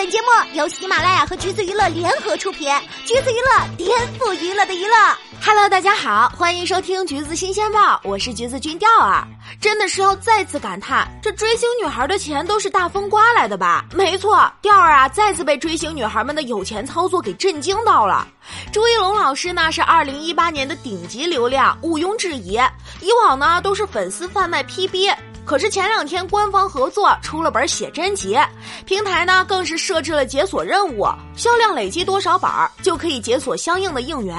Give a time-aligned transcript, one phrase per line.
[0.00, 4.96] 本节目由喜马拉雅和橘子娱乐联合出品，橘子娱乐颠覆娱乐的娱乐。
[5.44, 9.22] Hello，大家好，欢迎收听橘子新鲜报，我是橘子君调儿。
[9.60, 13.84] 真的是要再次感叹，这追星女孩的钱都是大风刮来的吧？
[13.92, 18.26] 没错，调儿啊，再次被追星女孩们的有钱操作给震惊到了。
[18.72, 22.58] 朱一龙老师呢是二零一八年的顶级流量，毋庸置疑。
[23.02, 25.14] 以往呢都是粉丝贩卖 PB。
[25.50, 28.38] 可是前两天官方合作出了本写真集，
[28.86, 34.36] 平台呢更是设置了解锁任务，销量累积多少本儿就可以解锁相应的应援。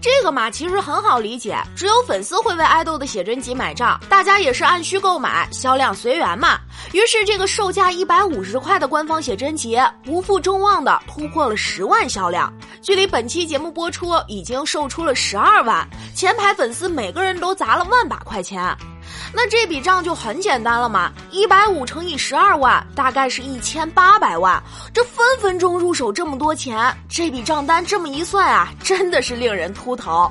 [0.00, 6.56] 这个嘛其实很好理解，只有粉丝会为爱豆的写真集买账，大家也是按需购买，销量随缘嘛。
[6.92, 12.48] 于是这个售价一百五十块的官方写真集不负众望的突破了十万销量，
[12.80, 15.84] 距离本期节目播出已经售出了十二万，
[16.14, 18.72] 前排粉丝每个人都砸了万把块钱。
[19.32, 24.62] 那这笔账就很简单了嘛，一百五乘以十二万，大概是一千八百万。
[24.92, 30.30] 这分分钟入手这么多钱，这笔账单这么一算啊，真的是令人秃头。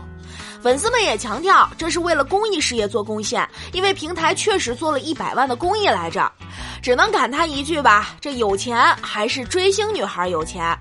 [0.61, 6.29] 粉丝们也强调，这是为了公益事业做贡献，因为平台确实做了一百万的公益来着。
[6.81, 10.77] 只能感叹一句吧，这有钱还是追星女孩有钱。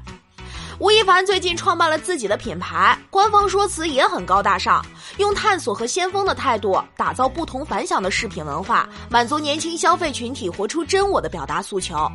[0.78, 4.84] 吴亦凡最近创办了自己的品牌，官方说辞也很高大上，
[5.18, 12.10] 用探索和先锋的态度打造不同凡响的饰品文化，满足年轻消费群体活出真我的表达诉求。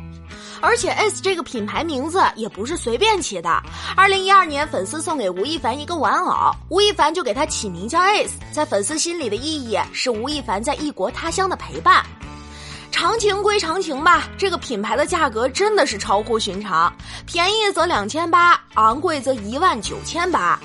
[0.60, 3.60] 而且 S 这个品牌名字也不是随便起的。
[3.96, 12.04] 二零一二年，粉丝送给吴亦凡一个玩偶，吴亦凡就给他起名叫 S，在粉丝心里的意义是吴亦凡在异国他乡的陪伴。
[12.92, 16.92] 长情归长情吧，这个品牌的价格真的是超乎寻常，
[17.26, 20.60] 便宜则两千八，昂贵则一万九千八，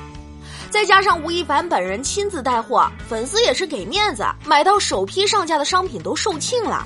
[0.70, 6.86] 再加上吴亦凡本人亲自带货，粉丝也是给面子，买到首批上架的商品都售罄了。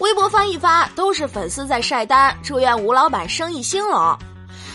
[0.00, 4.18] 微博翻一翻，都是粉丝在晒单，祝愿吴老板生意兴隆。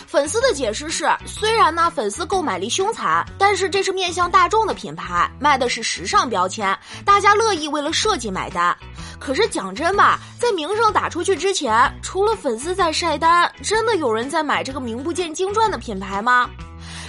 [0.06, 8.76] 粉丝的解释是，虽然呢粉丝购买力凶残，但是这是面向大众的品牌，卖的是时尚标签，大家乐意为了设计买单。
[9.18, 16.48] 可是讲真吧，在名声打出去之前，除了粉丝在晒单，真的有人在买这个名不见经传的品牌吗？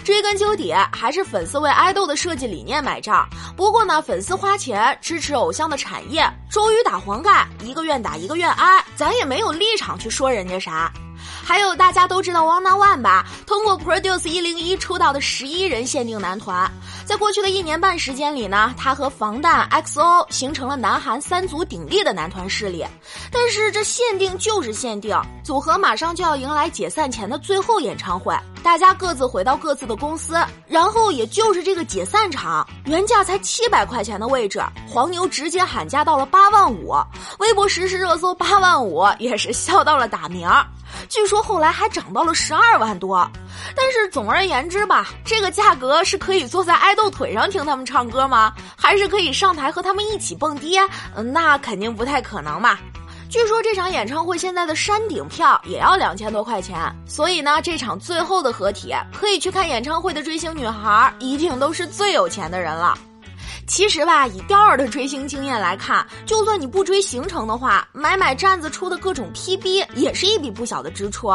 [0.05, 3.27] 追根究底，还是粉丝为爱豆的设计理念买账。
[3.57, 10.93] 不过呢，粉丝花钱支持偶像的产业，周瑜打黄盖，一个愿打一个愿挨，咱也没有立场去说人家啥。
[11.43, 13.25] 还有大家都知道 Wanna One 吧？
[13.47, 16.71] 通过 Produce 一零一出道的十一人限定男团，
[17.03, 22.85] 在过去的一年半时间里呢，他和防弹 XO 形成了南韩三足鼎立的男团势力。
[23.31, 28.35] 但是这限定就是限定，组合马上就要迎来解散前的最后演唱会，
[28.65, 34.59] 大家各自回到各自的公司，然后也就是这个解散场，原价才七百块钱的位置，
[34.89, 36.95] 黄牛直接喊价到了八万五，
[37.37, 40.65] 微博实时热搜八万五也是笑到了打鸣儿。
[41.07, 43.29] 据说后来还涨到了十二万多，
[43.75, 48.51] 但是总而言之吧，这个价格是可以坐在爱豆腿上听他们唱歌吗？
[48.75, 50.79] 还是可以上台和他们一起蹦迪？
[51.31, 52.79] 那肯定不太可能嘛。
[53.27, 62.97] 据说这场演唱会现在的山顶票也要两千多块钱，所以呢，这场最后的合体可以去看演唱会的追星女孩一定都是最有钱的人了。
[63.67, 71.33] 其实吧，以调儿的追星经验来看，就算你不追行程的话，买买站子出的各种 PB 也是一笔不小的支出。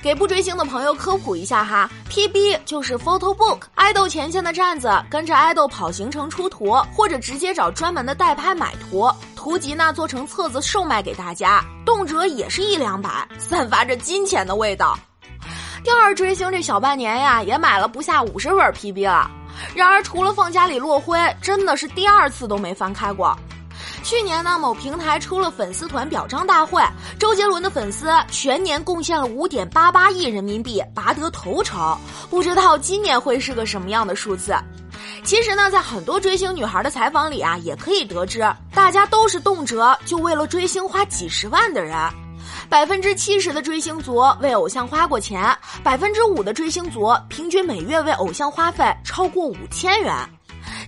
[0.00, 14.96] 给不追星的朋友科普一下哈，PB 就是 photo book，爱豆前线的站子跟着爱豆跑行程出图，或者直接找专门的代拍买图，图集呢做成册子售卖给大家，动辄也是一两百，散发着金钱的味道。
[15.82, 19.28] 调儿追星这小半年呀，也买了不下五十本 PB 了。
[19.74, 23.36] 然而，除了放家里落灰，真的是第二次都没翻开过。
[24.04, 26.82] 去年呢，某平台出了粉丝团表彰大会，
[27.18, 31.96] 周杰伦的粉丝全年贡献了五点八八亿人民币，拔得头筹。
[32.28, 34.54] 不知道今年会是个什么样的数字？
[35.24, 41.96] 其实呢，在很多追星女孩的采访里啊，也可以得知，大家都是动辄就为了追星花几十万的人。
[42.68, 50.14] 百分之七十的追星族为偶像花过钱，百分之五的追星族平均每月为偶像花费超过五千元，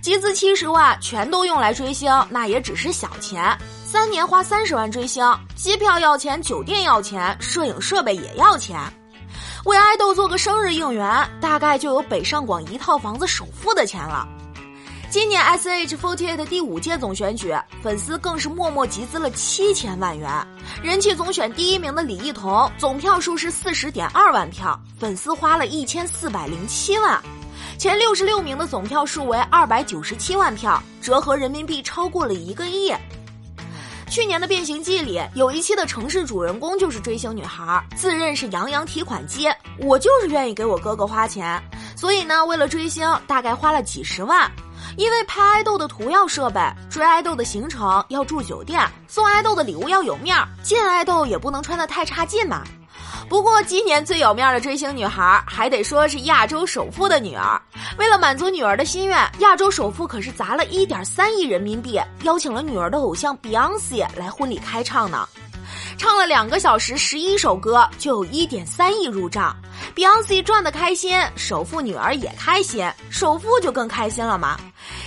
[0.01, 3.55] 集资七十万全都用来追星，那也只是小钱。
[3.85, 5.23] 三年花三十万追星，
[5.55, 8.79] 机票要钱，酒店要钱，摄影设备也要钱。
[9.65, 14.27] 为爱豆做个生日应援，大概就有北上广一套房子首付的钱了。
[15.09, 20.29] 今年 S H Forty Eight 第五届总选举，粉丝更是默默集资了七千万元。
[20.83, 27.21] 人气总选第一名的李艺彤，总票数是四十点二万票，粉丝花了一千四百零七万。
[27.77, 32.93] 前六十六名的总票数为二百九十七万票，折合人民币超过了一个亿。
[34.09, 39.47] 去年的《变形记》里有一期的城市主人公就是追星女孩，自认是杨洋提款机。
[39.79, 41.61] 我就是愿意给我哥哥花钱，
[41.95, 44.49] 所以呢，为了追星，大概花了几十万。
[44.97, 52.63] 因为拍爱豆的图要设备，追爱豆的行程要住酒店，送爱豆的礼物要有面儿，见爱豆也不能穿得太差劲嘛。
[53.27, 57.59] 不过今年最有面的追星女孩，还得说是亚洲首富的女儿。
[57.97, 65.27] 为了满足女儿的心愿，亚洲首富可是砸了一点三亿人民币，邀请了女儿的偶像 Beyonce 来婚礼开唱呢。
[65.97, 69.55] 唱了两个小时十一首歌，就有一点三亿入账。
[69.95, 74.59] Beyonce 赚的开心，首富女儿也开心，首富就更开心了嘛。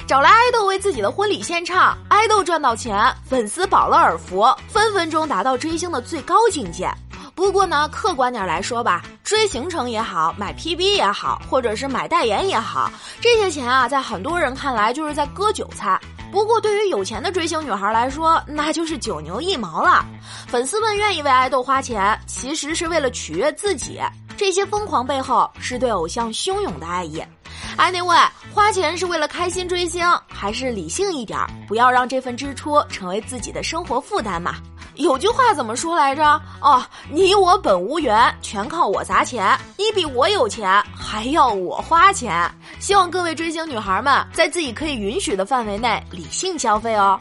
[0.08, 6.90] 找来爱豆为自己的婚礼献唱，爱豆赚到钱，粉丝饱了耳福，分分钟达到追星的最高境界。
[7.34, 12.90] 不过呢，客观点来说吧，追行程也好，买 PB 也好，或者是买代言也好，
[13.20, 16.00] 这些钱啊，在很多人看来就是在割韭菜。
[16.32, 20.02] 不过对于有钱的追星女孩来说，那就是九牛一毛了。
[20.46, 24.00] 粉丝们愿意为爱豆花钱，其实是为了取悦自己。
[24.38, 27.22] 这些疯狂背后是对偶像汹涌的爱意。
[27.78, 31.38] Anyway，花钱是为了开心追星，还是理性一点，
[31.68, 34.56] 不要让这份支出成为自己的生活负担嘛？
[34.96, 36.24] 有句话怎么说来着？
[36.60, 39.56] 哦，你我本无缘，全靠我砸钱。
[39.76, 42.50] 你比我有钱，还要我花钱。
[42.80, 47.18] 希望各位追星女孩们在自己可以允许的范围内理性消费哦。